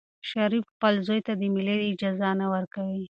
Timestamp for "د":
1.39-1.41